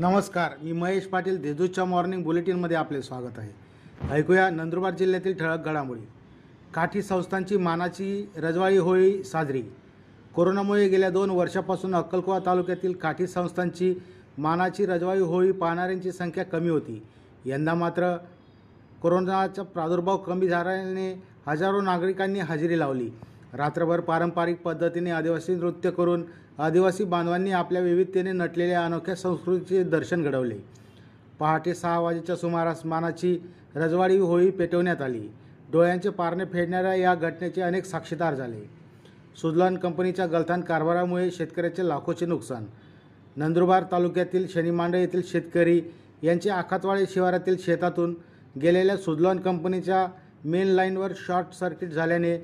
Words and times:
नमस्कार 0.00 0.50
मी 0.62 0.72
महेश 0.72 1.06
पाटील 1.06 1.40
देजूच्या 1.42 1.84
मॉर्निंग 1.84 2.22
बुलेटिनमध्ये 2.22 2.76
आपले 2.76 3.02
स्वागत 3.02 3.38
आहे. 3.38 3.50
ऐकूया 4.10 4.50
नंदुरबार 4.50 4.94
जिल्ह्यातील 4.94 5.38
ठळक 5.38 5.64
घडामोडी. 5.64 6.00
काठी 6.74 7.02
संस्थांची 7.02 7.56
मानाची 7.56 8.30
रजवाळी 8.36 8.76
होळी 8.76 9.22
साजरी. 9.24 9.62
कोरोनामुळे 10.34 10.88
गेल्या 10.88 11.10
दोन 11.10 11.30
वर्षापासून 11.30 11.94
अक्कलकोवा 11.94 12.38
तालुक्यातील 12.46 12.92
काठी 12.92 13.26
संस्थांची 13.26 13.94
मानाची 14.38 14.86
रजवाळी 14.86 15.20
होळी 15.20 15.52
पाहणाऱ्यांची 15.52 16.12
संख्या 16.12 16.44
कमी 16.44 16.68
होती. 16.68 17.02
यंदा 17.44 17.74
मात्र 17.74 18.16
कोरोनाचा 19.02 19.62
प्रादुर्भाव 19.62 20.16
कमी 20.16 20.48
झाल्याने 20.48 21.22
हजारो 21.46 21.80
नागरिकांनी 21.80 22.40
हजेरी 22.40 22.78
लावली. 22.78 23.10
रात्रभर 23.52 24.00
पारंपरिक 24.00 24.60
पद्धतीने 24.62 25.10
आदिवासी 25.10 25.54
नृत्य 25.54 25.90
करून 25.90 26.24
आदिवासी 26.58 27.04
बांधवांनी 27.04 27.52
आपल्या 27.52 27.82
विविधतेने 27.82 28.32
नटलेल्या 28.32 28.84
अनोख्या 28.84 29.14
संस्कृतीचे 29.16 29.82
दर्शन 29.82 30.22
घडवले. 30.22 30.58
पहाटे 31.38 31.74
सहा 31.74 31.98
वाजेच्या 32.00 32.36
सुमारास 32.36 32.84
मानाची 32.84 33.38
रजवाडी 33.74 34.18
होळी 34.18 34.50
पेटवण्यात 34.50 35.02
आली. 35.02 35.26
डोळ्यांचे 35.72 36.10
पारणे 36.10 36.44
फेडणाऱ्या 36.44 36.94
या 36.94 37.14
घटनेचे 37.14 37.62
अनेक 37.62 37.84
साक्षीदार 37.84 38.34
झाले. 38.34 38.62
सुजलॉन 39.36 39.76
कंपनीच्या 39.76 40.26
गलथान 40.26 40.60
कारभारामुळे 40.60 41.30
शेतकऱ्याचे 41.30 41.88
लाखोचे 41.88 42.26
नुकसान. 42.26 42.64
नंदुरबार 43.36 43.84
तालुक्यातील 43.92 44.46
शनिमांडळ 44.48 44.98
येथील 44.98 45.22
शेतकरी 45.24 45.80
यांचे 46.22 46.50
आखातवाडी 46.50 47.04
शिवारातील 47.10 47.56
शेतातून 47.58 48.14
गेलेल्या 48.62 48.96
सुजलॉन 48.96 49.40
कंपनीच्या 49.40 50.06
मेन 50.44 50.66
लाईनवर 50.66 51.12
शॉर्ट 51.16 51.52
सर्किट 51.54 51.92
झाल्याने 51.92 52.36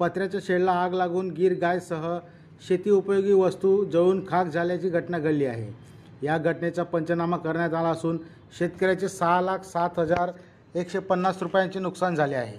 पत्र्याच्या 0.00 0.40
शेडला 0.42 0.72
आग 0.72 0.94
लागून 0.94 1.30
गीर 1.30 1.52
गायसह 1.60 2.06
शेती 2.66 2.90
उपयोगी 2.90 3.32
वस्तू 3.32 3.84
जळून 3.84 4.24
खाक 4.28 4.46
झाल्याची 4.46 4.88
घटना 4.88 5.18
घडली 5.18 5.44
आहे. 5.46 5.72
या 6.22 6.36
घटनेचा 6.38 6.82
पंचनामा 6.82 7.36
करण्यात 7.36 7.74
आला 7.74 7.88
असून 7.88 8.18
शेतकऱ्याचे 8.58 9.08
सहा 9.08 9.40
लाख 9.40 9.64
सात 9.64 9.98
हजार 9.98 10.30
एकशे 10.74 10.98
पन्नास 10.98 11.42
रुपयांचे 11.42 11.78
नुकसान 11.78 12.14
झाले 12.14 12.34
आहे. 12.36 12.58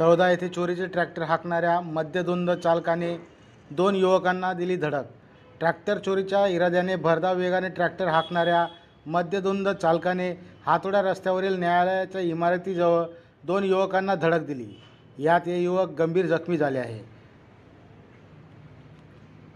तळोदा 0.00 0.30
येथे 0.30 0.48
चोरीचे 0.48 0.86
ट्रॅक्टर 0.86 1.22
हाकणाऱ्या 1.22 1.80
मद्यधुंद 1.80 2.50
चालकाने 2.50 3.16
दोन 3.70 3.96
युवकांना 3.96 4.52
दिली 4.52 4.76
धडक. 4.76 5.04
ट्रॅक्टर 5.60 5.98
चोरीच्या 5.98 6.46
इराद्याने 6.46 6.96
भरधाव 6.96 7.36
वेगाने 7.36 7.68
ट्रॅक्टर 7.68 8.08
हाकणाऱ्या 8.08 8.66
मद्यधुंद 9.06 9.68
चालकाने 9.68 10.30
हातोड्या 10.66 11.02
रस्त्यावरील 11.02 11.58
न्यायालयाच्या 11.58 12.20
इमारतीजवळ 12.20 13.04
दोन 13.44 13.64
युवकांना 13.64 14.14
धडक 14.14 14.46
दिली. 14.46 14.74
यात 15.18 15.40
हे 15.46 15.62
युवक 15.62 15.90
गंभीर 15.98 16.26
जखमी 16.26 16.56
झाले 16.56 16.78
आहे. 16.78 17.00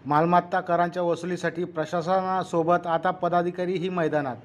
मालमत्ता 0.07 0.61
करांच्या 0.61 1.03
वसुलीसाठी 1.03 1.65
प्रशासनासोबत 1.65 2.87
आता 2.87 3.11
पदाधिकारीही 3.11 3.89
मैदानात. 3.89 4.37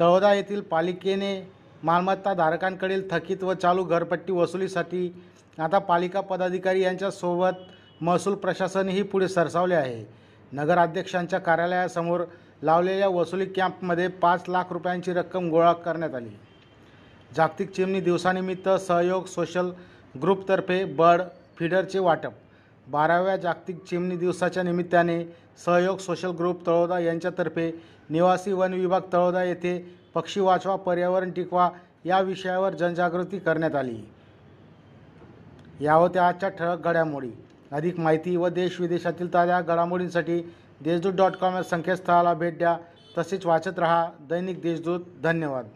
तळोदा 0.00 0.34
येथील 0.34 0.60
पालिकेने 0.60 1.52
मालमत्ता 1.82 2.34
धारकांकडील 2.34 3.02
थकीत 3.10 3.44
व 3.44 3.54
चालू 3.54 3.84
घरपट्टी 3.84 4.32
वसुलीसाठी 4.32 5.22
आता 5.58 5.78
पालिका 5.78 6.20
पदाधिकारी 6.20 6.82
यांच्यासोबत 6.82 7.52
महसूल 8.00 8.34
प्रशासनही 8.34 9.02
पुढे 9.02 9.28
सरसावले 9.28 9.74
आहे. 9.74 10.04
नगराध्यक्षांच्या 10.52 11.38
कार्यालयासमोर 11.38 12.24
लावलेल्या 12.62 13.08
वसुली 13.08 13.46
कॅम्पमध्ये 13.46 14.08
पाच 14.08 14.44
लाख 14.48 14.64
रुपयांची 14.70 15.12
रक्कम 15.12 15.48
गोळा 15.48 15.72
करण्यात 15.72 16.14
आली. 16.14 16.30
जागतिक 17.36 17.70
चिमणी 17.70 18.00
दिवसानिमित्त 18.00 18.68
सहयोग 18.68 19.24
सोशल 19.24 19.70
ग्रुपतर्फे 20.18 20.84
बर्ड 20.84 21.22
फीडरचे 21.58 21.98
वाटप. 21.98 22.32
बाराव्या 22.88 23.36
जागतिक 23.36 23.84
चिमणी 23.84 24.16
दिवसाच्या 24.16 24.62
निमित्ताने 24.62 25.24
सहयोग 25.64 25.98
सोशल 25.98 26.30
ग्रुप 26.30 26.66
तळोदा 26.66 26.98
यांच्यातर्फे 26.98 27.82
निवासी 28.10 28.52
वन 28.52 28.72
विभाग 28.72 29.00
तळोदा 29.12 29.44
येथे 29.44 29.98
पक्षी 30.14 30.40
वाचवा 30.40 30.76
पर्यावरण 30.76 31.30
टिकवा 31.30 31.70
या 32.04 32.20
विषयावर 32.20 32.74
जनजागृती 32.74 33.38
करण्यात 33.38 33.74
आली. 33.74 34.02
या 35.80 35.94
होत्या 35.94 36.28
आजच्या 36.28 36.48
ठळक 36.48 36.78
घडामोडी. 36.84 37.30
अधिक 37.72 37.98
माहिती 37.98 38.36
व 38.36 38.48
देश 38.48 38.80
विदेशातील 38.80 39.34
ताज्या 39.34 39.60
घडामोडींसाठी 39.60 40.54
देशदूत 40.80 41.12
डॉट 41.12 41.32
कॉम 41.32 41.54
या 41.54 41.62
संकेतस्थळाला 41.62 42.34
भेट 42.34 42.58
द्या. 42.58 42.76
तसेच 43.18 43.46
वाचत 43.46 43.78
रहा 43.78 44.10
दैनिक 44.20 44.60
देशदूत. 44.60 45.00
धन्यवाद. 45.22 45.68